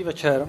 [0.00, 0.48] Dobrý večer.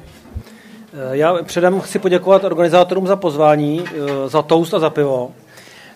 [1.11, 3.85] Já předem chci poděkovat organizátorům za pozvání,
[4.27, 5.31] za toast a za pivo.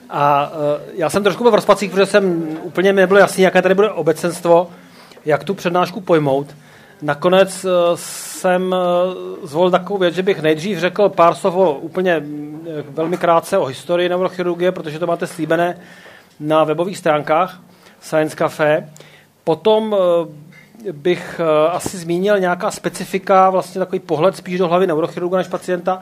[0.09, 0.51] A
[0.93, 3.89] já jsem trošku byl v rozpacích, protože jsem úplně mi nebylo jasný, jaké tady bude
[3.89, 4.67] obecenstvo,
[5.25, 6.55] jak tu přednášku pojmout.
[7.01, 8.75] Nakonec jsem
[9.43, 12.23] zvolil takovou věc, že bych nejdřív řekl pár slov o úplně
[12.89, 15.79] velmi krátce o historii neurochirurgie, protože to máte slíbené
[16.39, 17.59] na webových stránkách
[18.01, 18.89] Science Café.
[19.43, 19.95] Potom
[20.91, 26.01] bych eh, asi zmínil nějaká specifika, vlastně takový pohled spíš do hlavy neurochirurga než pacienta,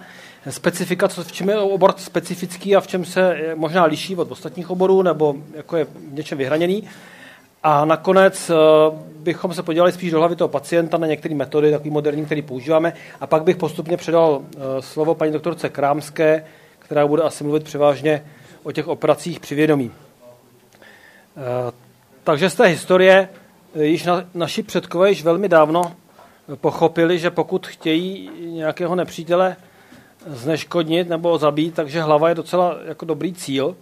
[0.50, 4.70] specifika, co, v čem je obor specifický a v čem se možná liší od ostatních
[4.70, 6.84] oborů, nebo jako je v něčem vyhraněný.
[7.64, 8.54] A nakonec eh,
[9.20, 12.94] bychom se podívali spíš do hlavy toho pacienta na některé metody, takový moderní, který používáme.
[13.22, 16.46] A pak bych postupně předal eh, slovo paní doktorce Krámské,
[16.80, 18.26] která bude asi mluvit převážně
[18.64, 19.92] o těch operacích při vědomí.
[22.24, 23.30] Takže z té historie
[23.80, 25.96] již na, naši předkové již velmi dávno
[26.56, 29.56] pochopili, že pokud chtějí nějakého nepřítele
[30.28, 33.76] zneškodnit nebo zabít, takže hlava je docela jako dobrý cíl.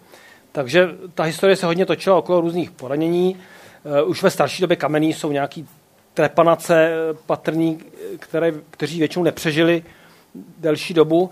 [0.52, 3.38] Takže ta historie se hodně točila okolo různých poranění.
[3.86, 5.68] Eh, už ve starší době kamení jsou nějaký
[6.14, 7.80] trepanace eh, patrní,
[8.20, 9.84] které, kteří většinou nepřežili
[10.58, 11.30] delší dobu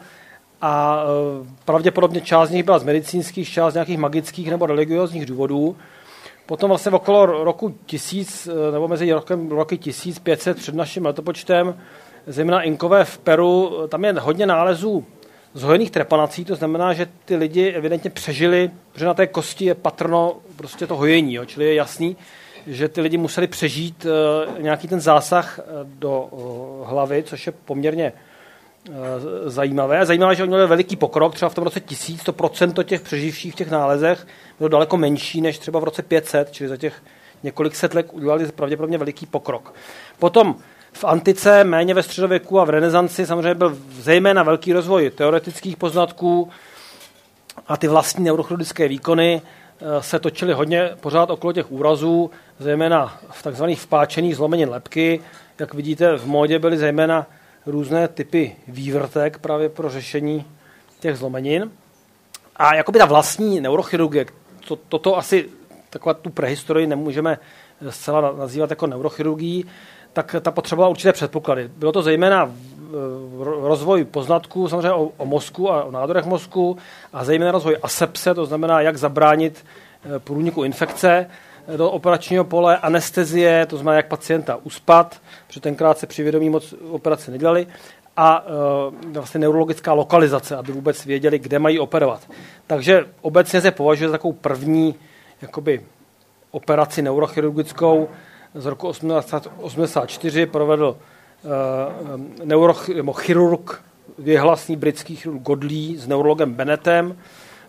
[0.61, 5.25] a eh, pravděpodobně část z nich byla z medicínských, část z nějakých magických nebo religiozních
[5.25, 5.75] důvodů.
[6.49, 11.77] Potom vlastně okolo roku 1000, eh, nebo mezi rokem, roky 1500 před naším letopočtem,
[12.27, 15.05] zejména Inkové v Peru, eh, tam je hodně nálezů
[15.53, 20.37] zhojených trepanací, to znamená, že ty lidi evidentně přežili, protože na té kosti je patrno
[20.55, 22.17] prostě to hojení, jo, čili je jasný,
[22.67, 26.29] že ty lidi museli přežít uh, nějaký ten zásah do
[26.85, 28.28] hlavy, což je poměrně Eh,
[29.45, 30.05] zajímavé.
[30.05, 33.53] Zajímavé, že oni měli veliký pokrok, třeba v tom roce 1000, to procento těch přeživších
[33.53, 37.03] v těch nálezech bylo daleko menší než třeba v roce 500, čili za těch
[37.43, 39.73] několik set let udělali pravděpodobně veliký pokrok.
[40.19, 40.55] Potom
[40.93, 46.49] v antice, méně ve středověku a v renesanci samozřejmě byl zejména velký rozvoj teoretických poznatků
[47.67, 53.43] a ty vlastní neurochirurgické výkony eh, se točily hodně pořád okolo těch úrazů, zejména v
[53.43, 55.21] takzvaných vpáčených zlomenin lepky.
[55.59, 57.27] Jak vidíte, v módě byly zejména
[57.71, 60.45] různé typy vývrtek právě pro řešení
[60.99, 61.71] těch zlomenin.
[62.55, 64.25] A jakoby ta vlastní neurochirurgie,
[64.67, 65.49] to, toto asi
[65.89, 67.39] taková tu prehistorii nemůžeme
[67.89, 69.65] zcela nazývat jako neurochirurgii,
[70.13, 71.69] tak ta potřebovala určité předpoklady.
[71.77, 72.51] Bylo to zejména
[73.61, 76.77] rozvoj poznatků samozřejmě o, o mozku a o nádorech mozku
[77.13, 79.65] a zejména rozvoj asepse, to znamená, jak zabránit
[80.15, 81.29] eh, průniku infekce
[81.77, 86.73] do operačního pole, anestezie, to znamená, jak pacienta uspat, protože tenkrát se při vědomí moc
[86.89, 87.67] operace nedělali,
[88.17, 88.45] a
[89.07, 92.29] e, vlastně neurologická lokalizace, aby vůbec věděli, kde mají operovat.
[92.67, 94.95] Takže obecně se považuje za takovou první
[95.41, 95.81] jakoby,
[96.51, 98.09] operaci neurochirurgickou.
[98.55, 100.97] Z roku 1984 provedl
[102.41, 103.81] e, neuroch, nebo chirurg,
[104.17, 107.17] věhlasný britský chirurg Godley s neurologem Bennettem,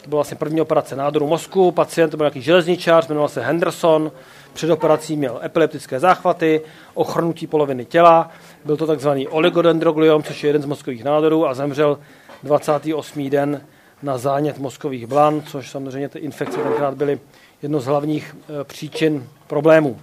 [0.03, 4.13] to byla vlastně první operace nádoru mozku, pacient byl nějaký železničář, jmenoval se Henderson,
[4.53, 6.61] před operací měl epileptické záchvaty,
[6.95, 8.31] ochrnutí poloviny těla,
[8.65, 11.99] byl to takzvaný oligodendrogliom, což je jeden z mozkových nádorů a zemřel
[12.43, 13.31] 28.
[13.31, 13.61] den
[14.03, 17.21] na zánět mozkových blan, což samozřejmě ty infekce tenkrát byly
[17.63, 20.01] jedno z hlavních e, příčin problémů.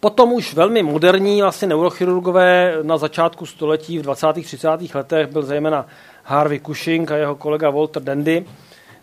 [0.00, 4.26] Potom už velmi moderní vlastně neurochirurgové na začátku století v 20.
[4.32, 4.68] 30.
[4.94, 5.86] letech byl zejména
[6.28, 8.44] Harvey Cushing a jeho kolega Walter Dandy,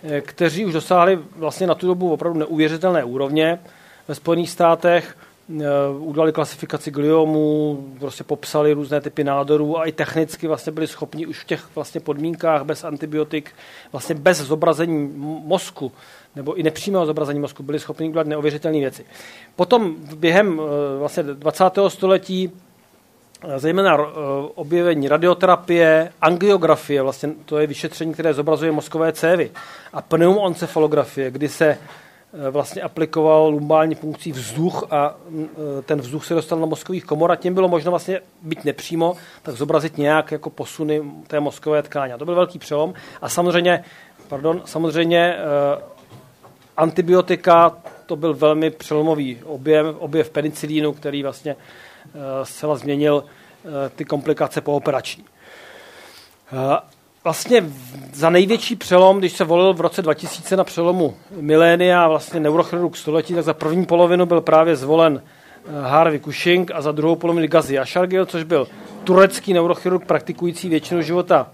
[0.03, 3.59] eh, kteří už dosáhli vlastně na tu dobu opravdu neuvěřitelné úrovně.
[4.07, 5.17] Ve Spojených státech
[5.59, 5.63] eh,
[5.97, 11.39] udělali klasifikaci gliomů, prostě popsali různé typy nádorů a i technicky vlastně byli schopni už
[11.39, 13.51] v těch vlastně podmínkách bez antibiotik,
[13.91, 15.13] vlastně bez zobrazení
[15.45, 15.91] mozku
[16.35, 19.05] nebo i nepřímého zobrazení mozku byli schopni udělat neuvěřitelné věci.
[19.55, 21.63] Potom během eh, vlastně 20.
[21.87, 22.51] století
[23.57, 24.05] zejména eh,
[24.55, 29.51] objevení radioterapie, angiografie, vlastně to je vyšetření, které zobrazuje mozkové cévy,
[29.93, 35.49] a pneumoencefalografie, kdy se eh, vlastně aplikoval lumbální funkcí vzduch a mm,
[35.79, 39.15] eh, ten vzduch se dostal na mozkových komor a tím bylo možno vlastně být nepřímo,
[39.41, 42.13] tak zobrazit nějak jako posuny té mozkové tkáně.
[42.13, 42.93] A to byl velký přelom.
[43.21, 43.83] A samozřejmě,
[44.27, 45.35] pardon, samozřejmě
[46.77, 51.55] antibiotika, to byl velmi přelomový objem, objev penicilínu, který vlastně
[52.43, 53.23] zcela změnil
[53.65, 55.25] eh, ty komplikace pooperační.
[56.53, 56.77] Eh,
[57.23, 57.63] vlastně
[58.13, 63.33] za největší přelom, když se volil v roce 2000 na přelomu milénia vlastně neurochirurg století,
[63.33, 65.23] tak za první polovinu byl právě zvolen
[65.81, 68.67] Harvey Cushing a za druhou polovinu Gazi Ashargil, což byl
[69.03, 71.51] turecký neurochirurg praktikující většinu života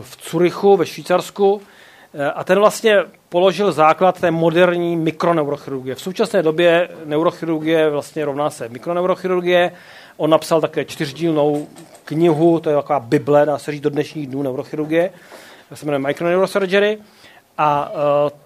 [0.00, 1.62] v Curychu ve Švýcarsku.
[2.34, 2.98] A ten vlastně
[3.28, 5.94] položil základ té moderní mikroneurochirurgie.
[5.94, 9.72] V současné době neurochirurgie vlastně rovná se mikroneurochirurgie.
[10.16, 11.66] On napsal také čtyřdílnou
[12.04, 15.10] knihu, to je taková bible, dá se říct, do dnešních dnů neurochirurgie.
[15.68, 16.98] To se jmenuje Microneurosurgery.
[17.58, 17.98] A uh,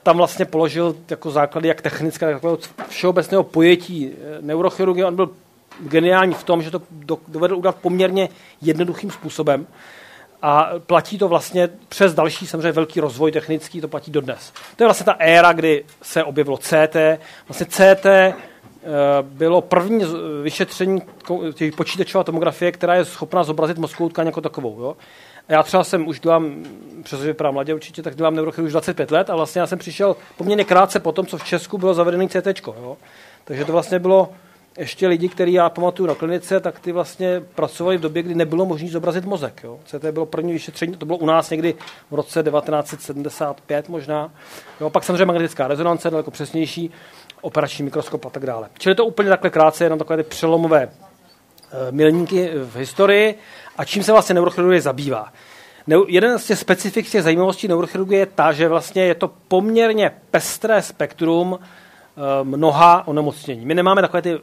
[0.02, 2.58] tam vlastně položil jako základy jak technické, tak takového
[2.88, 5.06] všeobecného pojetí neurochirurgie.
[5.06, 5.30] On byl
[5.80, 6.82] geniální v tom, že to
[7.28, 8.28] dovedl udělat poměrně
[8.62, 9.66] jednoduchým způsobem.
[10.46, 14.52] A platí to vlastně přes další samozřejmě velký rozvoj technický, to platí dodnes.
[14.76, 16.96] To je vlastně ta éra, kdy se objevilo CT.
[17.48, 18.82] Vlastně CT uh,
[19.22, 20.04] bylo první
[20.42, 21.02] vyšetření
[21.76, 24.80] počítačové tomografie, která je schopná zobrazit mozkovou tkáň jako takovou.
[24.80, 24.96] Jo?
[25.48, 26.64] Já třeba jsem už dělám,
[27.02, 30.16] přestože vypadám mladě určitě, tak dělám neurochirurgii už 25 let a vlastně já jsem přišel
[30.36, 32.66] poměrně krátce po tom, co v Česku bylo zavedené CT.
[32.66, 32.96] Jo?
[33.44, 34.32] Takže to vlastně bylo
[34.78, 38.66] ještě lidi, který já pamatuju na klinice, tak ty vlastně pracovali v době, kdy nebylo
[38.66, 39.60] možné zobrazit mozek.
[39.64, 39.80] Jo?
[39.84, 41.74] CT bylo první vyšetření, to bylo u nás někdy
[42.10, 44.32] v roce 1975 možná.
[44.80, 44.90] Jo?
[44.90, 46.90] Pak samozřejmě magnetická rezonance, daleko přesnější,
[47.40, 48.68] operační mikroskop a tak dále.
[48.78, 50.88] Čili to úplně takhle krátce, jenom takové ty přelomové e,
[51.90, 53.34] milníky v historii
[53.76, 55.32] a čím se vlastně neurochirurgie zabývá.
[56.08, 60.82] Jeden z těch specifik těch zajímavostí neurochirurgie je ta, že vlastně je to poměrně pestré
[60.82, 61.66] spektrum eh,
[62.42, 63.66] mnoha onemocnění.
[63.66, 64.38] My nemáme takové ty,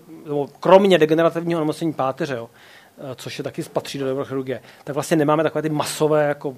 [0.59, 2.49] kromě degenerativního onemocnění páteře, jo,
[2.97, 6.55] eh, což je taky patří do neurochirurgie, tak vlastně nemáme takové ty masové jako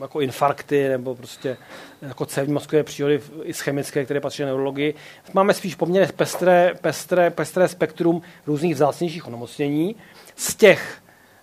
[0.00, 1.56] jako infarkty nebo prostě
[2.02, 4.94] jako cévní mozkové příhody i chemické, které patří na neurologii.
[5.34, 9.96] Máme spíš poměrně pestré, pestré, pestré spektrum různých vzácnějších onemocnění.
[10.36, 10.98] Z těch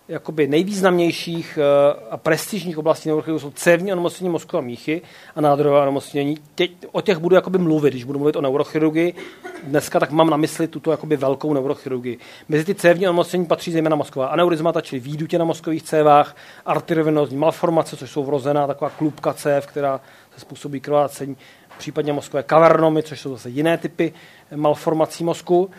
[0.07, 5.01] jakoby nejvýznamnějších eh, a prestižních oblastí neurochirurgie jsou cévní onemocnění mozku a míchy
[5.35, 6.37] a nádorové onemocnění.
[6.55, 9.13] Teď, o těch budu jakoby mluvit, když budu mluvit o neurochirurgii.
[9.63, 12.17] Dneska tak mám na mysli tuto jakoby velkou neurochirurgii.
[12.49, 16.35] Mezi ty cévní onemocnění patří zejména mozková aneurizmata, čili výdutě na mozkových cévách,
[16.65, 20.01] arteriovenózní malformace, což jsou vrozená taková klubka cév, která
[20.33, 21.37] se způsobí krvácení,
[21.77, 24.13] případně mozkové kavernomy, což jsou zase jiné typy
[24.55, 25.69] malformací mozku.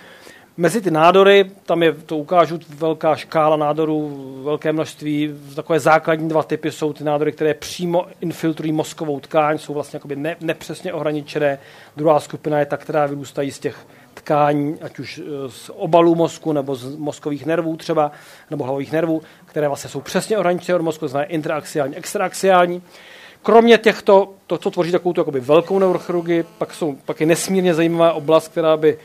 [0.59, 5.35] Mezi ty nádory, tam je, to ukážu, velká škála nádorů, velké množství.
[5.55, 10.37] Takové základní dva typy jsou ty nádory, které přímo infiltrují mozkovou tkáň, jsou vlastně ne,
[10.41, 11.59] nepřesně ohraničené.
[11.97, 16.53] Druhá skupina je ta, která vyrůstají z těch tkání, ať už e, z obalů mozku
[16.53, 18.13] nebo z mozkových nervů třeba,
[18.51, 22.83] nebo hlavových nervů, které vlastně jsou přesně ohraničené od mozku, znamená interaxiální, extraaxiální.
[23.43, 28.13] Kromě těchto, to, co tvoří takovou tu velkou neurochirurgii, pak, jsou, pak je nesmírně zajímavá
[28.13, 28.99] oblast, která by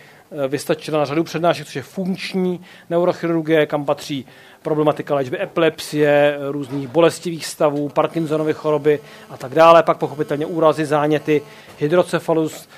[0.47, 4.25] vystačila na řadu přednášek, což je funkční neurochirurgie, kam patří
[4.61, 8.99] problematika léčby epilepsie, různých bolestivých stavů, Parkinsonovy choroby
[9.29, 9.83] a tak dále.
[9.83, 11.41] Pak pochopitelně úrazy, záněty,
[11.79, 12.69] hydrocefalus,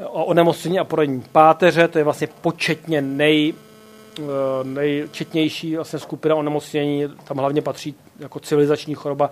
[0.00, 3.54] eh, onemocnění a poradní páteře, to je vlastně početně nej,
[4.18, 4.22] eh,
[4.64, 9.30] nejčetnější vlastně skupina onemocnění, tam hlavně patří jako civilizační choroba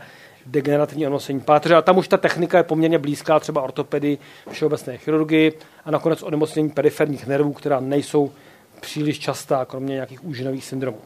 [0.50, 1.75] degenerativní onemocnění páteře.
[1.75, 4.19] A tam už ta technika je poměrně blízká třeba ortopedii,
[4.50, 5.53] všeobecné chirurgii
[5.85, 8.33] a nakonec onemocnění periferních nervů, která nejsou
[8.81, 10.99] příliš častá, kromě nějakých úžinových syndromů.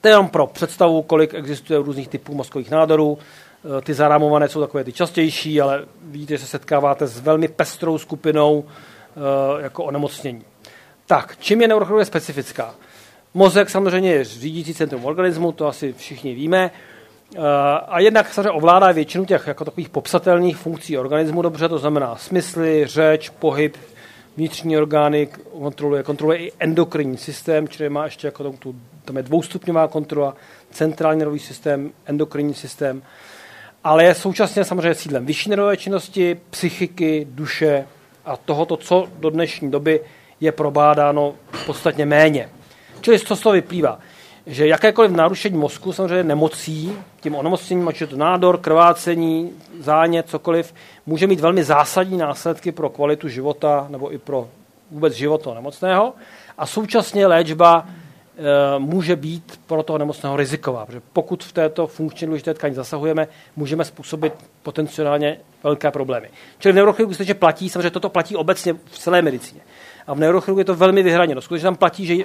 [0.00, 3.18] To je jenom pro představu, kolik existuje různých typů mozkových nádorů.
[3.78, 7.98] E, ty zarámované jsou takové ty častější, ale vidíte, že se setkáváte s velmi pestrou
[7.98, 8.64] skupinou
[9.58, 10.42] e, jako onemocnění.
[11.06, 12.74] Tak, čím je neurochirurgie specifická?
[13.34, 16.70] Mozek samozřejmě je řídící centrum organismu, to asi všichni víme.
[17.36, 17.40] Eh,
[17.88, 22.86] a jednak samozřejmě ovládá většinu těch jako takových popsatelných funkcí organismu dobře, to znamená smysly,
[22.86, 23.76] řeč, pohyb,
[24.36, 29.88] vnitřní orgány, kontroluje, kontroluje i endokrinní systém, čili má ještě jako tu, tam je dvoustupňová
[29.88, 30.34] kontrola,
[30.70, 33.02] centrální nervový systém, endokrinní systém,
[33.84, 37.86] ale je současně samozřejmě sídlem vyšší nervové činnosti, psychiky, duše
[38.24, 40.00] a tohoto, co do dnešní doby
[40.40, 41.34] je probádáno
[41.66, 42.48] podstatně méně.
[43.00, 43.98] Čili z toho vyplývá?
[44.46, 50.74] Že jakékoliv narušení mozku, samozřejmě nemocí, tím onemocněním, ať je to nádor, krvácení, zánět, cokoliv,
[51.06, 54.48] může mít velmi zásadní následky pro kvalitu života nebo i pro
[54.90, 56.14] vůbec život toho nemocného.
[56.58, 62.26] A současně léčba e, může být pro toho nemocného riziková, protože pokud v této funkčně
[62.26, 64.32] důležité tkaní zasahujeme, můžeme způsobit
[64.62, 66.28] potenciálně velké problémy.
[66.58, 69.60] Čili v neurochirurgii že platí, samozřejmě toto platí obecně v celé medicíně.
[70.06, 71.40] A v neurochirurgii je to velmi vyhraněno.
[71.40, 72.24] Skutečně tam platí, že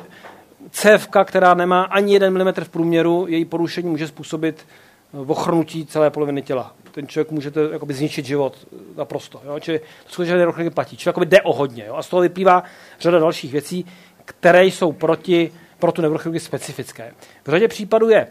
[0.71, 4.67] cévka, která nemá ani 1 mm v průměru, její porušení může způsobit
[5.13, 6.75] eh, ochrnutí celé poloviny těla.
[6.91, 9.41] Ten člověk může to jakoby zničit život eh, naprosto.
[9.45, 9.59] Jo?
[9.59, 10.97] Čili to skutečně neurochirurgie platí.
[10.97, 11.85] Čili jakoby jde o hodně.
[11.87, 11.95] Jo?
[11.95, 12.63] A z toho vyplývá
[12.99, 13.85] řada dalších věcí,
[14.25, 17.13] které jsou proti, pro tu neurochirurgii specifické.
[17.45, 18.27] V řadě případů je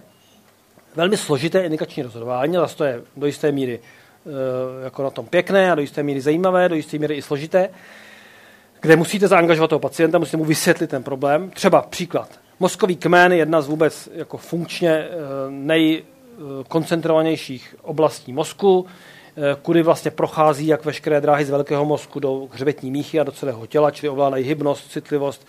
[0.95, 5.73] velmi složité indikační rozhodování, zase to je do jisté míry e, jako na tom pěkné
[5.73, 7.69] a do jisté míry zajímavé, do jisté míry i složité
[8.85, 11.51] kde musíte zaangažovat toho pacienta, musíte mu vysvětlit ten problém.
[11.51, 12.29] Třeba příklad.
[12.61, 15.09] Mozkový kmen je jedna z vůbec jako funkčně eh,
[15.49, 18.87] nejkoncentrovanějších oblastí mozku.
[19.63, 23.67] kudy vlastně prochází jak veškeré dráhy z velkého mozku do hřbetní míchy a do celého
[23.67, 25.47] těla, čili ovládají hybnost, citlivost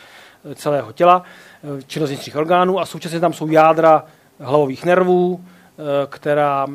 [0.55, 1.23] celého těla,
[1.87, 4.05] činnost vnitřních orgánů a současně tam jsou jádra
[4.39, 5.45] hlavových nervů,
[6.09, 6.67] která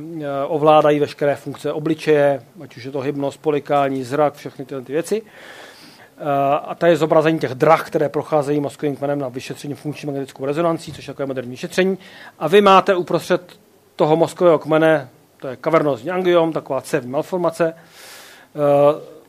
[0.47, 5.23] ovládají veškeré funkce obličeje, ať už je to hybnost, polikání, zrak, všechny tyhle ty věci.
[6.63, 10.93] A to je zobrazení těch drah, které procházejí mozkovým kmenem na vyšetření funkční magnetickou rezonancí,
[10.93, 11.99] což je takové moderní vyšetření.
[12.39, 13.43] A vy máte uprostřed
[13.97, 17.75] toho mozkového kmene, to je kavernozní angiom, taková cévní malformace.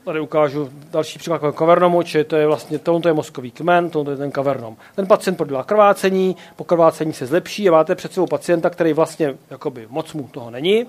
[0.05, 4.17] Tady ukážu další příklad kavernomu, či to je vlastně tohle je mozkový kmen, tohle je
[4.17, 4.75] ten kavernom.
[4.95, 9.35] Ten pacient prodělá krvácení, po krvácení se zlepší a máte před sebou pacienta, který vlastně
[9.49, 10.85] jakoby moc mu toho není,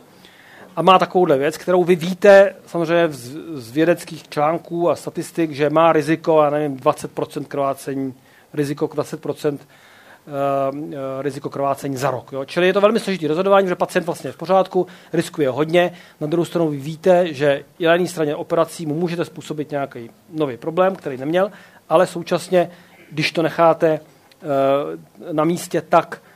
[0.77, 5.93] a má takovouhle věc, kterou vy víte samozřejmě z, vědeckých článků a statistik, že má
[5.93, 8.15] riziko, já nevím, 20% krvácení,
[8.55, 9.59] riziko 20%
[10.73, 12.33] Uh, uh, riziko krvácení za rok.
[12.33, 12.45] Jo?
[12.45, 15.93] Čili je to velmi složitý rozhodování, že pacient vlastně je v pořádku, riskuje hodně.
[16.21, 20.57] Na druhou stranu vy víte, že na jedné straně operací mu můžete způsobit nějaký nový
[20.57, 21.51] problém, který neměl,
[21.89, 22.71] ale současně,
[23.11, 26.32] když to necháte uh, na místě tak, Eh,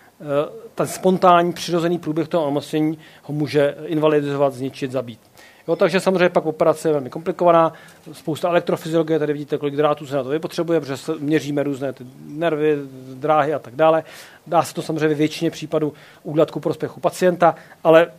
[0.74, 5.20] ten spontánní přirozený průběh toho onemocnění ho může invalidizovat, zničit, zabít.
[5.68, 7.72] Jo, takže samozřejmě pak operace je velmi komplikovaná,
[8.12, 12.76] spousta elektrofyziologie, tady vidíte, kolik drátů se na to vypotřebuje, protože měříme různé ty nervy,
[13.14, 14.04] dráhy a tak dále.
[14.46, 15.92] Dá se to samozřejmě většině případů
[16.22, 17.54] udělat ku prospěchu pacienta,
[17.84, 18.12] ale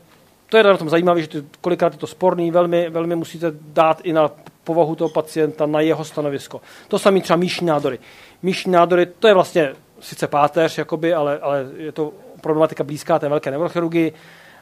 [0.49, 1.27] to je na tom zajímavé, že
[1.61, 4.31] kolikrát je to sporný, velmi, velmi musíte dát i na
[4.63, 6.61] povahu toho pacienta, na jeho stanovisko.
[6.87, 7.99] To samé třeba míšní nádory.
[8.43, 13.29] Míšní nádory, to je vlastně sice páteř, jakoby, ale, ale je to problematika blízká té
[13.29, 14.13] velké neurochirurgii.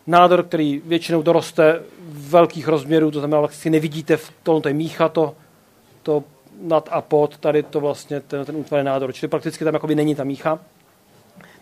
[0.08, 5.10] Nádor, který většinou doroste velkých rozměrů, to znamená, vlastně nevidíte v tom, to je mícha,
[5.10, 5.36] to,
[6.04, 6.24] to
[6.62, 9.14] nad a pod, tady to vlastně ten, ten útvar nádor.
[9.14, 10.60] Čili prakticky tam jakoby není ta mícha.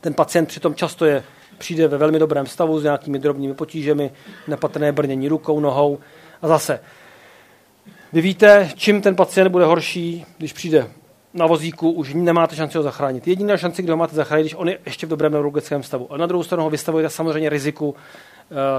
[0.02, 1.24] Ten pacient přitom často je,
[1.58, 4.12] přijde ve velmi dobrém stavu s nějakými drobnými potížemi,
[4.48, 6.00] nepatrné brnění rukou, nohou.
[6.42, 6.80] A zase,
[8.14, 10.88] vy víte, čím ten pacient bude horší, když přijde
[11.34, 13.28] na vozíku už nemáte šanci ho zachránit.
[13.28, 16.14] Jediná šance, kdy ho máte zachránit, když on je ještě v dobrém neurologickém stavu.
[16.14, 17.96] A na druhou stranu ho vystavujete samozřejmě riziku uh,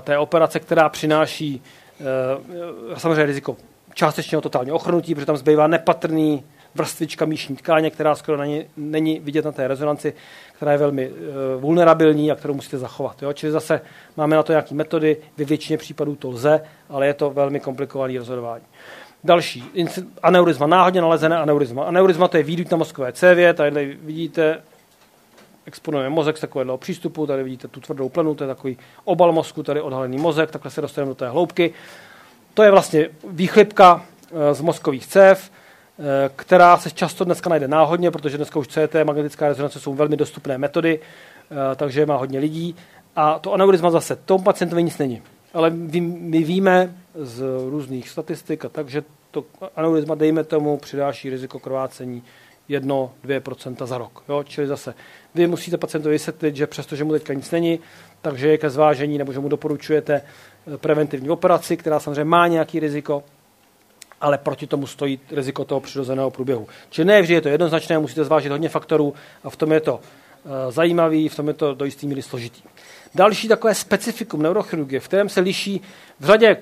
[0.00, 1.62] té operace, která přináší
[2.00, 3.56] uh, samozřejmě riziko
[3.94, 6.44] částečného totálního ochrnutí, protože tam zbývá nepatrný
[6.74, 10.14] vrstvička míšní tkáně, která skoro není, není vidět na té rezonanci,
[10.56, 11.16] která je velmi uh,
[11.60, 13.22] vulnerabilní a kterou musíte zachovat.
[13.22, 13.32] Jo?
[13.32, 13.80] Čili zase
[14.16, 18.18] máme na to nějaké metody, ve většině případů to lze, ale je to velmi komplikované
[18.18, 18.64] rozhodování.
[19.24, 19.64] Další,
[20.22, 21.84] aneurizma, náhodně nalezené aneurizma.
[21.84, 24.62] Aneurizma to je výduť na mozkové cévě, tady vidíte,
[25.66, 29.62] exponujeme mozek z takového přístupu, tady vidíte tu tvrdou plenu, to je takový obal mozku,
[29.62, 31.74] tady odhalený mozek, takhle se dostaneme do té hloubky.
[32.54, 38.10] To je vlastně výchlipka eh, z mozkových cév, eh, která se často dneska najde náhodně,
[38.10, 42.76] protože dneska už CT, magnetická rezonance jsou velmi dostupné metody, eh, takže má hodně lidí.
[43.16, 45.22] A to aneurizma zase, tomu pacientovi nic není.
[45.54, 49.44] Ale my víme, z různých statistik a takže to
[49.76, 52.22] aneurizma, dejme tomu, přidáší riziko krvácení
[52.70, 54.24] 1-2% za rok.
[54.28, 54.42] Jo?
[54.42, 54.94] Čili zase
[55.34, 57.80] vy musíte pacientovi vysvětlit, že přestože mu teďka nic není,
[58.22, 62.80] takže je ke zvážení, nebo že mu doporučujete eh, preventivní operaci, která samozřejmě má nějaký
[62.80, 63.24] riziko,
[64.20, 66.66] ale proti tomu stojí riziko toho přirozeného průběhu.
[66.90, 70.00] Čili ne vždy je to jednoznačné, musíte zvážit hodně faktorů a v tom je to
[70.00, 72.62] eh, zajímavý, v tom je to do jistý míry složitý.
[73.14, 75.80] Další takové specifikum neurochirurgie, v kterém se liší
[76.20, 76.56] v řadě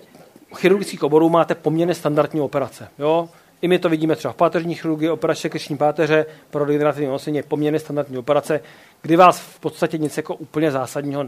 [0.57, 2.89] chirurgických oborů máte poměrně standardní operace.
[2.99, 3.29] Jo?
[3.63, 7.43] I my to vidíme třeba v páteřní chirurgii, operace krční páteře pro degenerativní onemocnění je
[7.43, 8.61] poměrně standardní operace,
[9.03, 11.25] kdy vás v podstatě nic jako úplně zásadního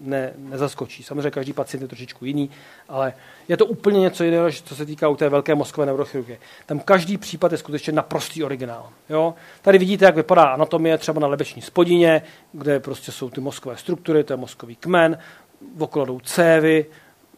[0.00, 1.02] ne, nezaskočí.
[1.02, 2.50] Samozřejmě každý pacient je trošičku jiný,
[2.88, 3.12] ale
[3.48, 6.38] je to úplně něco jiného, co se týká u té velké mozkové neurochirurgie.
[6.66, 8.88] Tam každý případ je skutečně naprostý originál.
[9.08, 9.34] Jo?
[9.62, 14.24] Tady vidíte, jak vypadá anatomie třeba na lebeční spodině, kde prostě jsou ty mozkové struktury,
[14.24, 15.18] to je mozkový kmen,
[15.78, 16.86] okolo jdou cévy,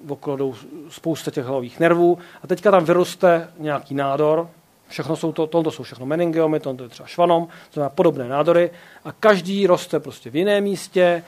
[0.09, 0.55] okolo jdou
[0.89, 4.49] spousta těch hlavových nervů a teďka tam vyroste nějaký nádor,
[4.89, 8.71] všechno jsou to, tohle jsou všechno meningiomy, tohle je třeba švanom, to znamená podobné nádory
[9.05, 11.23] a každý roste prostě v jiném místě,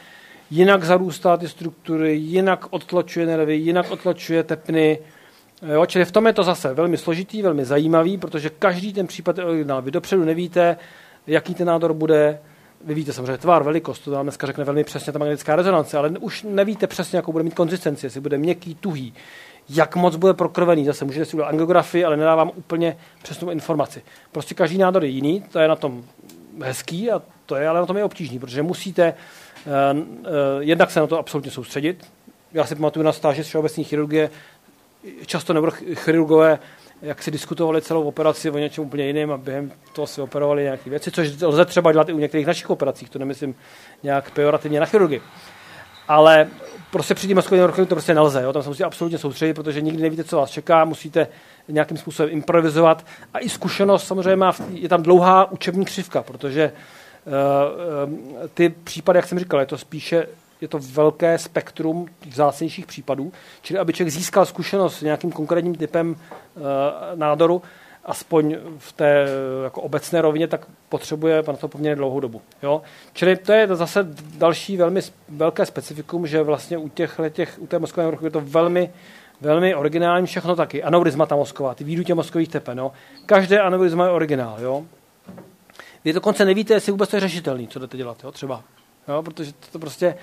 [0.55, 4.99] jinak zarůstá ty struktury, jinak odtlačuje nervy, jinak odtlačuje tepny,
[5.73, 9.39] Jo, čili v tom je to zase velmi složitý, velmi zajímavý, protože každý ten případ
[9.39, 9.83] je originál.
[9.83, 10.77] Vy dopředu nevíte,
[11.27, 12.41] jaký ten nádor bude,
[12.85, 16.11] vy víte samozřejmě tvar, velikost, to vám dneska řekne velmi přesně ta magnetická rezonance, ale
[16.11, 19.15] už nevíte přesně, jakou bude mít konzistenci, jestli bude měkký, tuhý,
[19.69, 20.85] jak moc bude prokrvený.
[20.85, 24.03] Zase můžete si udělat angiografii, ale nedávám úplně přesnou informaci.
[24.33, 26.05] Prostě každý nádor je jiný, to je na tom
[26.63, 30.27] hezký a to je ale na tom je obtížný, protože musíte uh, uh,
[30.61, 32.07] jednak se na to absolutně soustředit.
[32.53, 34.31] Já si pamatuju na stáži z všeobecné chirurgie,
[35.27, 36.59] často neurochirurgové
[37.03, 40.91] jak si diskutovali celou operaci o něčem úplně jiném a během toho si operovali nějaké
[40.91, 43.55] věci, což lze třeba dělat i u některých našich operacích, to nemyslím
[44.03, 45.23] nějak pejorativně na chirurgii.
[46.09, 46.49] ale
[46.91, 48.43] prostě při mozkové neurochirurgii to prostě nelze.
[48.43, 48.53] Jo?
[48.53, 51.29] Tam se musíte absolutně soustředit, protože nikdy nevíte, co vás čeká, musíte
[51.69, 53.07] nějakým způsobem improvizovat.
[53.35, 57.04] A i zkušenost samozřejmě má, je tam dlouhá učební křivka, protože uh,
[58.55, 60.27] ty případy, jak jsem říkal, je to spíše
[60.61, 66.11] je to velké spektrum vzácnějších případů, čili aby člověk získal zkušenost s nějakým konkrétním typem
[66.11, 66.63] uh,
[67.15, 67.63] nádoru,
[68.05, 69.27] aspoň v té
[69.65, 72.43] jako obecné rovině, tak potřebuje na to poměrně dlouhou dobu.
[72.63, 72.83] Jo?
[73.13, 74.07] Čili to je zase
[74.39, 78.91] další velmi velké specifikum, že vlastně u, těch, těch, u té mozkové je to velmi,
[79.41, 80.83] velmi originální všechno taky.
[80.83, 82.79] Aneurizmata mozková, ty výdutě mozkových tepen.
[82.79, 82.93] Jo?
[83.27, 84.57] Každé aneurizma je originál.
[84.61, 84.85] Jo?
[86.05, 88.33] Vy dokonce nevíte, jestli vůbec to je řešitelný, co jdete dělat, jo?
[88.33, 88.63] třeba.
[89.09, 89.23] Jo?
[89.23, 90.15] Protože to prostě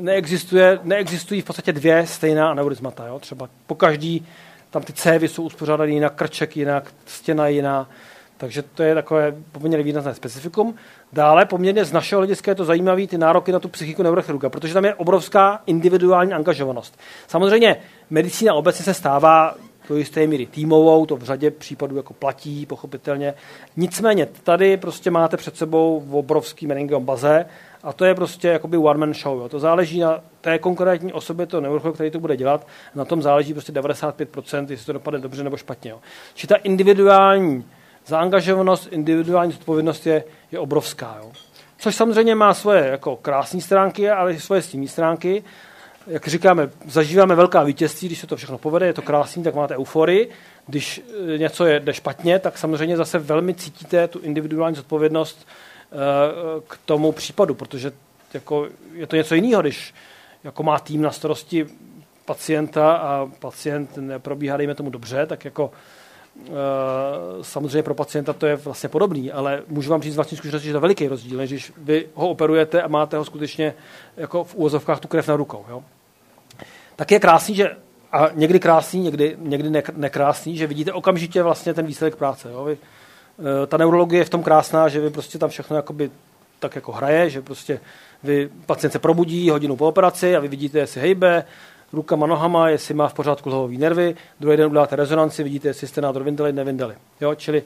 [0.00, 3.06] neexistuje, neexistují v podstatě dvě stejná aneurizmata.
[3.06, 3.18] Jo?
[3.18, 4.26] Třeba po každý
[4.70, 7.88] tam ty cévy jsou uspořádané jinak, krček jinak, stěna jiná,
[8.36, 10.74] takže to je takové poměrně výrazné specifikum.
[11.12, 14.74] Dále poměrně z našeho hlediska je to zajímavé ty nároky na tu psychiku neurochirurga, protože
[14.74, 16.98] tam je obrovská individuální angažovanost.
[17.26, 17.76] Samozřejmě
[18.10, 19.54] medicína obecně se stává
[19.88, 23.34] do jisté míry týmovou, to v řadě případů jako platí, pochopitelně.
[23.76, 27.46] Nicméně tady prostě máte před sebou obrovský meningiom baze
[27.82, 29.38] a to je prostě jakoby one man show.
[29.38, 29.48] Jo.
[29.48, 32.66] To záleží na té konkrétní osobě, to neurochirurg, který to bude dělat.
[32.94, 35.90] Na tom záleží prostě 95%, jestli to dopadne dobře nebo špatně.
[35.90, 36.00] Jo.
[36.34, 37.64] Či ta individuální
[38.06, 41.16] zaangažovanost, individuální zodpovědnost je, je obrovská.
[41.22, 41.32] Jo.
[41.78, 45.44] Což samozřejmě má svoje jako krásné stránky, ale i svoje stímní stránky.
[46.06, 49.76] Jak říkáme, zažíváme velká vítězství, když se to všechno povede, je to krásný, tak máte
[49.76, 50.30] euforii.
[50.66, 51.02] Když
[51.34, 55.96] e, něco je, jde špatně, tak samozřejmě zase velmi cítíte tu individuální zodpovědnost e,
[56.68, 57.92] k tomu případu, protože
[58.34, 59.94] jako je to něco jiného, když
[60.44, 61.66] jako má tým na starosti
[62.24, 65.70] pacienta a pacient neprobíhá, dejme tomu dobře, tak jako
[66.44, 70.72] Eh, samozřejmě pro pacienta to je vlastně podobný, ale můžu vám říct vlastní zkušenosti, že
[70.72, 73.74] to je veliký rozdíl, než když vy ho operujete a máte ho skutečně
[74.16, 75.64] jako v úvozovkách tu krev na rukou.
[75.68, 75.82] Jo?
[76.96, 77.76] Tak je krásný, že
[78.12, 82.50] a někdy krásný, někdy, někdy nekrásný, že vidíte okamžitě vlastně ten výsledek práce.
[82.50, 82.64] Jo?
[82.64, 82.78] Vy,
[83.38, 86.10] eh, ta neurologie je v tom krásná, že vy prostě tam všechno jakoby
[86.58, 87.80] tak jako hraje, že prostě
[88.22, 91.44] vy, pacient se probudí hodinu po operaci a vy vidíte, jestli hejbe,
[91.92, 96.00] rukama, nohama, jestli má v pořádku lhový nervy, druhý den uděláte rezonanci, vidíte, jestli jste
[96.00, 96.94] nádor vyndali, nevyndali.
[97.20, 97.34] Jo?
[97.34, 97.62] Čili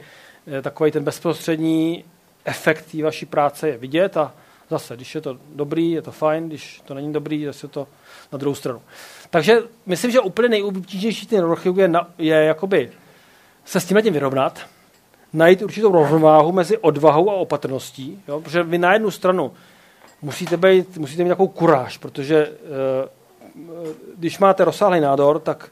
[0.47, 2.05] eh, takový ten bezprostřední
[2.45, 4.33] efekt té vaší práce je vidět a
[4.71, 7.89] zase, když je to dobrý, je to fajn, když to není dobrý, zase to
[8.33, 8.83] na druhou stranu.
[9.31, 12.91] Takže myslím, že úplně nejobtížnější ten neurochirurgie je, je jakoby
[13.65, 14.61] se s tím tím vyrovnat,
[15.33, 18.41] najít určitou rovnováhu mezi odvahou a opatrností, jo?
[18.41, 19.53] protože vy na jednu stranu
[20.23, 22.55] musíte, být, musíte mít takovou kuráž, protože uh,
[24.17, 25.71] když máte rozsáhlý nádor, tak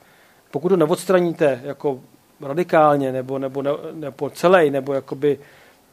[0.51, 2.01] pokud ho neodstraníte jako
[2.41, 5.39] radikálně nebo, nebo, nebo, nebo celý, nebo jakoby,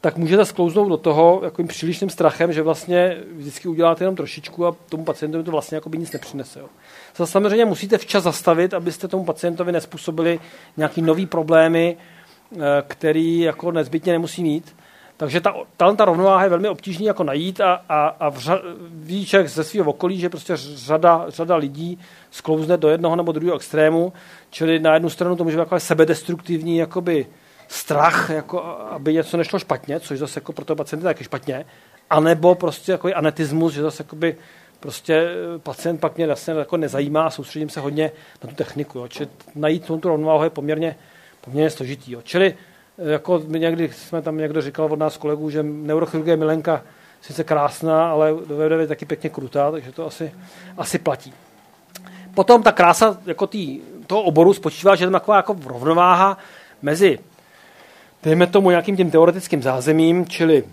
[0.00, 4.76] tak můžete sklouznout do toho jakým přílišným strachem, že vlastně vždycky uděláte jenom trošičku a
[4.88, 6.60] tomu pacientovi to vlastně jakoby nic nepřinese.
[6.60, 6.68] Jo.
[7.24, 10.40] Samozřejmě musíte včas zastavit, abyste tomu pacientovi nespůsobili
[10.76, 14.74] nějaký nový problémy, eh, který jako nezbytně nemusí mít.
[15.16, 19.26] Takže ta, ta, ta rovnováha je velmi obtížný jako najít a, a, a vřa, ví
[19.26, 21.98] člověk ze svého okolí, že prostě řada, řada lidí
[22.30, 24.12] sklouzne do jednoho nebo druhého extrému,
[24.50, 27.26] čili na jednu stranu to může být jako sebedestruktivní jakoby
[27.68, 31.64] strach, jako aby něco nešlo špatně, což zase jako pro toho pacienta taky špatně,
[32.10, 34.36] anebo prostě jako anetismus, že zase jakoby
[34.86, 38.10] prostě pacient pak mě vlastně jako nezajímá a soustředím se hodně
[38.44, 38.98] na tu techniku.
[38.98, 39.08] Jo.
[39.08, 40.96] Čili najít tu rovnováhu je poměrně,
[41.40, 42.12] poměrně složitý.
[42.12, 42.22] Jo.
[42.22, 42.54] Čili
[42.98, 46.82] jako někdy jsme tam někdo říkal od nás kolegů, že neurochirurgie milenka
[47.20, 50.32] sice krásná, ale do je taky pěkně krutá, takže to asi,
[50.76, 51.32] asi platí.
[52.34, 56.38] Potom ta krása jako tý, toho oboru spočívá, že je tam taková jako rovnováha
[56.82, 57.18] mezi,
[58.22, 60.64] dejme tomu, nějakým tím teoretickým zázemím, čili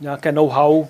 [0.00, 0.86] nějaké know-how,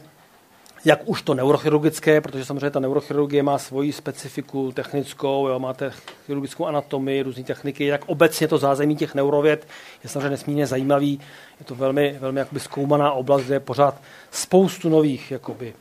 [0.84, 5.92] jak už to neurochirurgické, protože samozřejmě ta neurochirurgie má svoji specifiku technickou, jo, máte
[6.26, 9.66] chirurgickou anatomii, různé techniky, jak obecně to zázemí těch neurověd
[10.04, 11.20] je samozřejmě nesmírně zajímavý.
[11.60, 15.74] Je to velmi, velmi jakoby zkoumaná oblast, kde je pořád spoustu nových jakoby,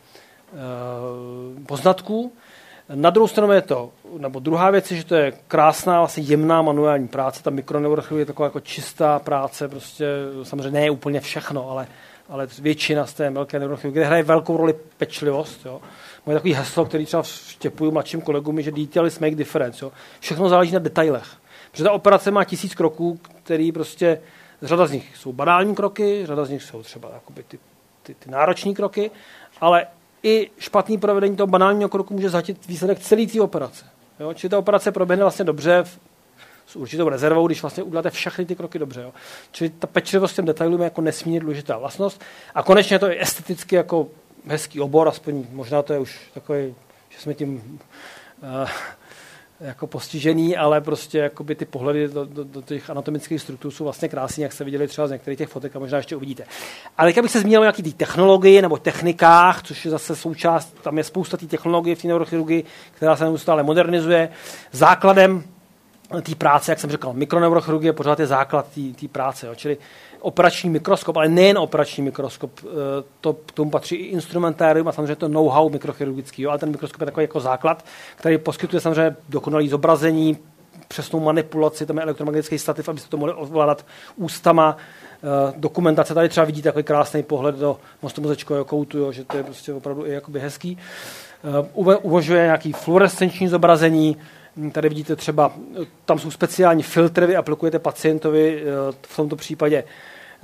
[0.54, 2.32] eh, poznatků.
[2.96, 6.62] Na druhou stranu je to, nebo druhá věc je, že to je krásná, vlastně jemná
[6.62, 7.44] manuální práce.
[7.44, 10.06] Ta mikroneurochirurgie je taková jako čistá práce, prostě
[10.44, 11.88] samozřejmě ne úplně všechno, ale
[12.30, 15.66] ale většina z té velké neurochirurgie, kde hraje velkou roli pečlivost.
[15.66, 15.82] Jo.
[16.26, 19.86] Moje takový heslo, který třeba vštěpuju mladším kolegům, je, že details make difference.
[19.86, 19.92] Jo.
[20.20, 21.28] Všechno záleží na detailech.
[21.72, 24.22] Protože ta operace má tisíc kroků, který prostě,
[24.62, 27.60] řada z nich jsou banální kroky, řada z nich jsou třeba jakoby ty,
[28.04, 29.12] ty, ty nároční kroky,
[29.62, 29.88] ale
[30.24, 33.86] i špatný provedení toho banálního kroku může zhatit výsledek celé té operace.
[34.20, 34.34] Jo?
[34.34, 35.84] Čili ta operace proběhne vlastně dobře
[36.68, 39.02] s určitou rezervou, když vlastně uděláte všechny ty kroky dobře.
[39.02, 39.14] Jo.
[39.52, 42.22] Čili ta pečlivost těm detailům je jako nesmírně důležitá vlastnost.
[42.56, 44.08] A konečně to je esteticky jako
[44.48, 46.76] hezký obor, aspoň možná to je už takový,
[47.10, 47.80] že jsme tím
[48.44, 48.70] uh,
[49.60, 54.10] jako postižený, ale prostě jakoby ty pohledy do, do, do těch anatomických struktur jsou vlastně
[54.10, 56.44] krásné, jak jste viděli třeba z některých těch fotek a možná ještě uvidíte.
[56.98, 60.98] Ale teďka bych se zmínil o nějaký technologii nebo technikách, což je zase součást, tam
[60.98, 64.30] je spousta té technologie v té neurochirurgii, která se neustále modernizuje.
[64.72, 65.44] Základem
[66.22, 68.68] té práce, jak jsem říkal, mikroneurochirurgie pořád je základ
[69.00, 69.56] té práce, jo.
[69.56, 69.78] čili
[70.20, 72.68] operační mikroskop, ale nejen operační mikroskop, eh,
[73.22, 77.06] to k tomu patří i instrumentárium a samozřejmě to know-how mikrochirurgický, ale ten mikroskop je
[77.06, 80.38] takový jako základ, který poskytuje samozřejmě dokonalý zobrazení,
[80.88, 86.14] přesnou manipulaci, tam je elektromagnetický stativ, abyste to mohli ovládat ústama, eh, dokumentace.
[86.14, 89.74] Tady třeba vidíte takový krásný pohled do mostu mozečkového koutu, jo, že to je prostě
[89.74, 90.78] opravdu i jakoby hezký.
[91.44, 91.70] Eh,
[92.02, 94.18] umožňuje nějaký fluorescenční zobrazení,
[94.72, 95.54] Tady vidíte třeba,
[96.06, 98.64] tam jsou speciální filtry, vy aplikujete pacientovi
[99.08, 99.84] v tomto případě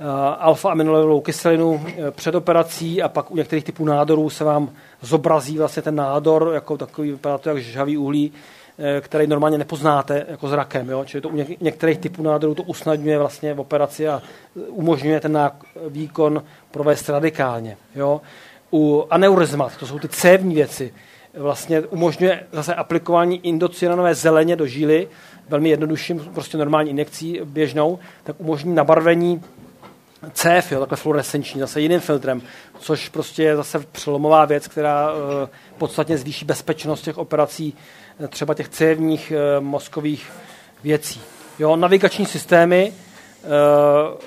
[0.02, 4.70] Eh, alfa-aminolovou kyselinu eh, před operací a pak u některých typů nádorů se vám
[5.00, 8.32] zobrazí vlastně ten nádor, jako takový, vypadá to jak žhavý uhlí,
[8.78, 10.90] eh, který normálně nepoznáte jako zrakem.
[10.90, 11.04] Jo?
[11.04, 14.22] Čili to u některých typů nádorů to usnadňuje vlastně v operaci a
[14.68, 15.50] umožňuje ten
[15.88, 17.76] výkon provést radikálně.
[17.94, 18.20] Jo?
[18.72, 20.94] U aneurizmat, to jsou ty cévní věci,
[21.34, 25.08] vlastně umožňuje zase aplikování indocianové zeleně do žíly,
[25.48, 29.42] velmi jednodušším, prostě normální injekcí běžnou, tak umožní nabarvení
[30.32, 32.42] CF, jo, takhle fluorescenční, zase jiným filtrem,
[32.78, 35.18] což prostě je zase přelomová věc, která uh,
[35.78, 37.74] podstatně zvýší bezpečnost těch operací,
[38.24, 40.32] eh, třeba těch cévních uh, mozkových
[40.82, 41.20] věcí.
[41.58, 42.92] Jo, navigační systémy,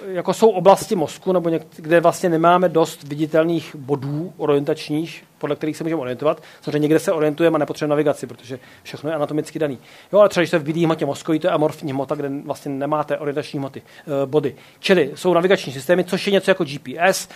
[0.08, 5.78] jako jsou oblasti mozku, nebo něk- kde vlastně nemáme dost viditelných bodů orientačních, podle kterých
[5.78, 6.44] se můžeme orientovat.
[6.62, 9.78] Samozřejmě někde se orientujeme a nepotřebujeme navigaci, protože všechno je anatomicky daný.
[10.14, 12.72] Jo, ale třeba když jste v bílé hmotě mozkový, to je amorfní hmota, kde vlastně
[12.72, 14.56] nemáte orientační hmoty, uh, body.
[14.80, 17.30] Čili jsou navigační systémy, což je něco jako GPS.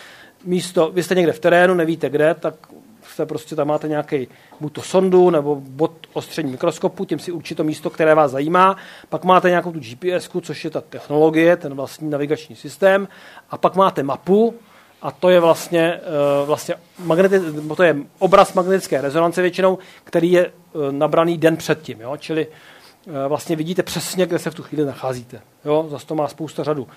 [0.46, 2.54] Místo, vy jste někde v terénu, nevíte kde, tak
[3.20, 4.28] jste prostě tam máte nějaký
[4.60, 8.78] buď to sondu nebo bod ostření mikroskopu, tím si určitě to místo, které vás zajímá.
[9.10, 13.08] Pak máte nějakou tu GPS, což je ta technologie, ten vlastní navigační systém.
[13.50, 14.56] A pak máte mapu,
[15.02, 20.46] a to je vlastně, eh, vlastně magneti- to je obraz magnetické rezonance většinou, který je
[20.46, 20.52] eh,
[20.92, 22.02] nabraný den předtím.
[22.02, 22.18] Jo?
[22.18, 25.42] Čili eh, vlastně vidíte přesně, kde se v tu chvíli nacházíte.
[25.66, 25.88] Jo?
[25.90, 26.88] Zase to má spousta řadu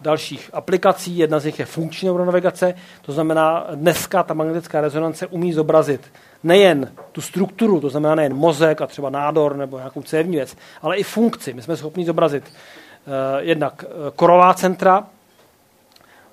[0.00, 1.18] dalších aplikací.
[1.18, 6.00] Jedna z nich je funkční neuronavigace, to znamená, dneska ta magnetická rezonance umí zobrazit
[6.42, 10.96] nejen tu strukturu, to znamená nejen mozek a třeba nádor nebo nějakou cévní věc, ale
[10.96, 11.54] i funkci.
[11.54, 15.06] My jsme schopni zobrazit uh, jednak uh, korová centra,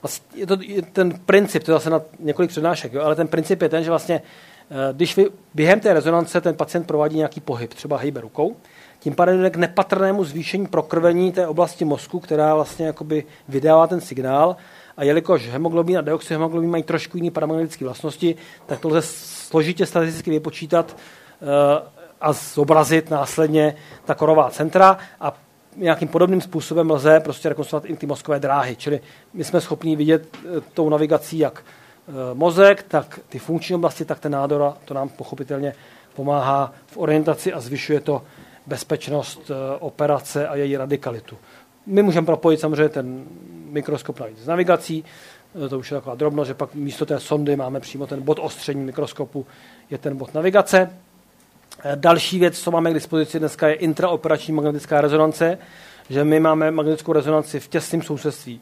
[0.02, 3.28] vlastně je to je ten princip, to je zase na několik přednášek, jo, ale ten
[3.28, 4.22] princip je ten, že vlastně,
[4.70, 8.56] uh, když vy během té rezonance ten pacient provádí nějaký pohyb, třeba hejbe rukou,
[9.06, 14.02] tím pádem jde k nepatrnému zvýšení prokrvení té oblasti mozku, která vlastně jakoby vydává ten
[14.02, 14.56] signál.
[14.98, 20.32] A jelikož hemoglobin a deoxyhemoglobin mají trošku jiné paramagnetické vlastnosti, tak to lze složitě statisticky
[20.32, 21.48] vypočítat uh,
[22.22, 25.34] a zobrazit následně ta korová centra a
[25.76, 28.76] nějakým podobným způsobem lze prostě rekonstruovat i ty mozkové dráhy.
[28.76, 29.00] Čili
[29.34, 31.64] my jsme schopni vidět uh, tou navigací jak
[32.08, 35.74] uh, mozek, tak ty funkční oblasti, tak ten nádor a to nám pochopitelně
[36.16, 38.22] pomáhá v orientaci a zvyšuje to
[38.68, 41.38] bezpečnost eh, operace a její radikalitu.
[41.86, 43.24] My můžeme propojit samozřejmě ten
[43.70, 45.06] mikroskop s navigací,
[45.66, 48.40] eh, to už je taková drobnost, že pak místo té sondy máme přímo ten bod
[48.42, 49.46] ostření mikroskopu,
[49.90, 50.90] je ten bod navigace.
[51.84, 55.58] Eh, další věc, co máme k dispozici dneska, je intraoperační magnetická rezonance,
[56.10, 58.62] že my máme magnetickou rezonanci v těsném sousedství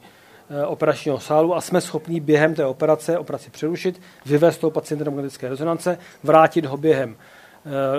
[0.68, 5.50] operačního sálu a jsme schopni během té operace, operaci přerušit, vyvést toho pacienta do magnetické
[5.50, 7.16] rezonance, vrátit ho během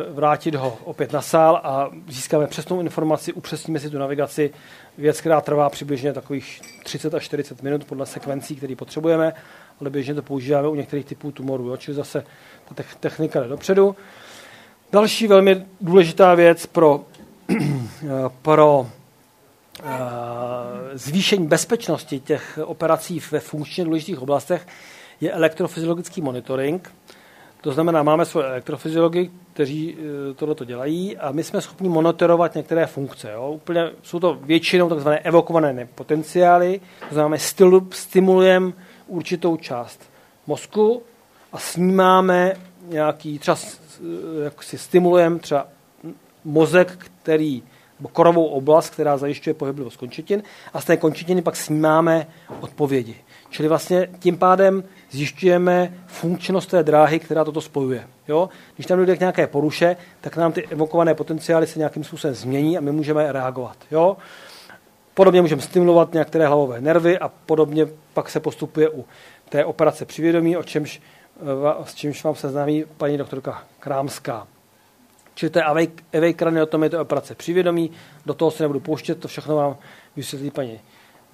[0.09, 4.51] vrátit ho opět na sál a získáme přesnou informaci, upřesníme si tu navigaci,
[4.99, 9.33] věc, která trvá přibližně takových 30 až 40 minut podle sekvencí, které potřebujeme,
[9.81, 11.77] ale běžně to používáme u některých typů tumorů, jo?
[11.77, 12.25] čili zase
[12.75, 13.97] ta technika jde dopředu.
[14.93, 17.05] Další velmi důležitá věc pro,
[18.43, 18.87] pro
[19.83, 19.85] eh,
[20.93, 24.67] zvýšení bezpečnosti těch operací ve funkčně důležitých oblastech
[25.21, 26.93] je elektrofyziologický monitoring.
[27.65, 29.97] To znamená, máme svoje elektrofyziology, kteří
[30.31, 33.31] e, tohleto dělají a my jsme schopni monitorovat některé funkce.
[33.33, 33.51] Jo.
[33.51, 37.43] Úplně, jsou to většinou takzvané evokované potenciály, to znamená,
[37.91, 38.73] stimulujeme
[39.07, 40.01] určitou část
[40.47, 41.03] mozku
[41.53, 42.57] a snímáme
[42.89, 45.67] nějaký, třeba e, jak si stimulujeme třeba
[46.45, 47.63] mozek, který
[47.99, 52.27] nebo korovou oblast, která zajišťuje pohyblivost končetin a z té končetiny pak snímáme
[52.61, 53.17] odpovědi.
[53.55, 58.09] Čili vlastně tím pádem zjišťujeme funkčnost té dráhy, která toto spojuje.
[58.29, 58.49] Jo?
[58.75, 62.79] Když tam dojde k nějaké poruše, tak nám ty evokované potenciály se nějakým způsobem změní
[62.79, 63.77] a my můžeme reagovat.
[63.91, 64.17] Jo?
[65.15, 69.05] Podobně můžeme stimulovat některé hlavové nervy a podobně pak se postupuje u
[69.49, 71.03] té operace přivědomí, o čemž,
[71.85, 74.47] s čímž vám seznámí paní doktorka Krámská.
[75.35, 77.91] Čili to je awake kraniotomie, to je operace přivědomí,
[78.27, 79.77] do toho se nebudu pouštět, to všechno vám
[80.17, 80.81] vysvětlí paní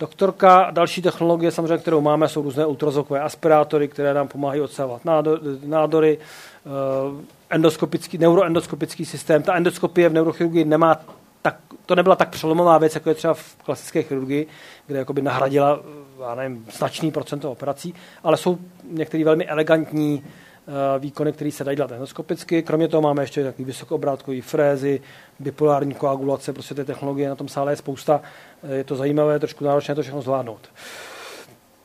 [0.01, 0.71] doktorka.
[0.71, 5.03] Další technologie, samozřejmě, kterou máme, jsou různé ultrazvukové aspirátory, které nám pomáhají odsávat
[5.65, 6.71] nádory, eh,
[7.51, 9.43] endoskopický, neuroendoskopický systém.
[9.43, 11.01] Ta endoskopie v neurochirurgii nemá
[11.43, 14.47] tak, to nebyla tak přelomová věc, jako je třeba v klasické chirurgii,
[14.87, 15.81] kde jakoby nahradila
[16.21, 18.59] já nevím, značný procento operací, ale jsou
[18.91, 20.50] některé velmi elegantní Eh,
[20.99, 22.63] výkony, které se dají dělat endoskopicky.
[22.63, 25.01] Kromě toho máme ještě takový vysokoobrátkový frézy,
[25.39, 28.21] bipolární koagulace, prostě té technologie na tom sále je spousta.
[28.63, 30.69] Eh, je to zajímavé, trošku náročné to všechno zvládnout.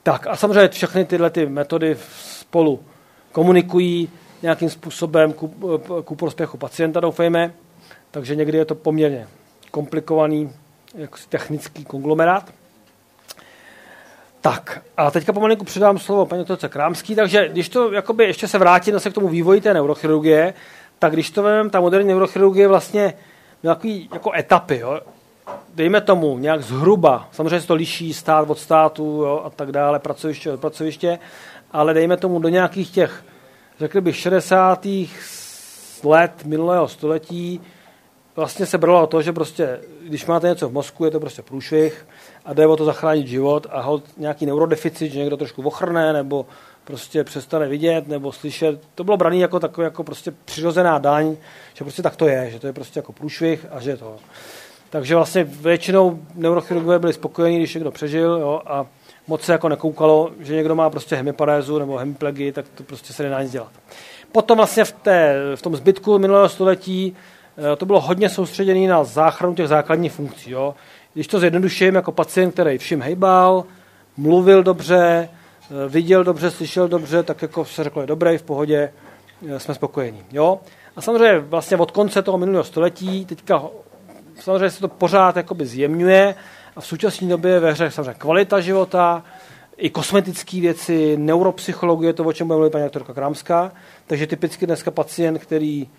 [0.04, 2.80] Tak a samozřejmě všechny tyhle ty metody spolu
[3.32, 4.10] komunikují
[4.42, 7.54] nějakým způsobem ku, eh, ku prospěchu pacienta, doufejme.
[8.12, 9.28] Takže někdy je to poměrně
[9.72, 10.52] komplikovaný
[11.30, 12.54] technický konglomerát.
[14.46, 18.58] Tak a teďka pomalinku předám slovo paní doktorce Krámský, takže když to jakoby ještě se
[18.58, 20.54] vrátím zase k tomu vývoji té neurochirurgie,
[21.00, 23.14] tak když to vezmeme, ta moderní neurochirurgie vlastně
[23.62, 25.02] takový jako etapy, jo?
[25.76, 30.00] dejme tomu nějak zhruba, samozřejmě se to liší stát od státu jo, a tak dále,
[30.00, 31.20] pracoviště od pracoviště,
[31.72, 33.24] ale dejme tomu do nějakých těch,
[33.80, 34.88] řekl bych, 60.
[36.04, 37.62] let minulého století
[38.36, 42.06] vlastně se bralo to, že prostě, když máte něco v mozku, je to prostě průšvih,
[42.46, 46.46] a jde o to zachránit život a hold nějaký neurodeficit, že někdo trošku ochrne nebo
[46.84, 48.80] prostě přestane vidět nebo slyšet.
[48.96, 51.36] To bylo brané jako takové jako prostě přirozená daň,
[51.74, 54.16] že prostě tak to je, že to je prostě jako průšvih a že to.
[54.90, 58.86] Takže vlastně většinou neurochirurgové byli spokojení, když někdo přežil jo, a
[59.28, 63.24] moc se jako nekoukalo, že někdo má prostě hemiparézu nebo hemiplegy, tak to prostě se
[63.24, 63.72] nedá nic dělat.
[64.32, 67.16] Potom vlastně v, té, v tom zbytku minulého století
[67.74, 70.52] eh, to bylo hodně soustředěné na záchranu těch základních funkcí.
[70.52, 70.76] Jo
[71.16, 73.66] když to zjednoduším, jako pacient, který všim hejbal,
[74.18, 78.94] mluvil dobře, eh, viděl dobře, slyšel dobře, tak jako se řeklo, je dobré, v pohodě,
[79.48, 80.24] eh, jsme spokojení.
[80.32, 80.60] Jo?
[80.96, 83.64] A samozřejmě vlastně od konce toho minulého století, teďka
[84.40, 86.36] samozřejmě se to pořád jakoby zjemňuje
[86.76, 89.24] a v současné době je ve hře samozřejmě kvalita života,
[89.78, 93.72] i kosmetické věci, neuropsychologie, to, o čem bude mluvit paní doktorka Krámská.
[94.08, 95.90] Takže typicky dneska pacient, který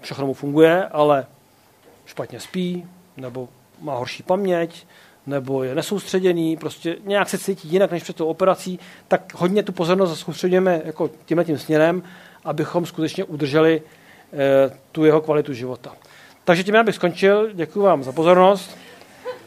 [0.00, 1.26] všechno mu funguje, ale
[2.06, 3.48] špatně spí, nebo
[3.80, 4.86] má horší paměť,
[5.26, 9.72] nebo je nesoustředěný, prostě nějak se cítí jinak než před tou operací, tak hodně tu
[9.72, 12.02] pozornost soustředíme jako tímhle tím směrem,
[12.44, 13.82] abychom skutečně udrželi
[14.32, 15.92] e, tu jeho kvalitu života.
[16.44, 18.78] Takže tím já bych skončil, děkuji vám za pozornost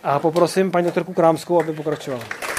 [0.03, 2.52] a poprosím paní doktorku Krámskou, aby pokračovala.